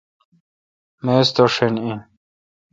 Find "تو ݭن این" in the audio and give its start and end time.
1.35-1.99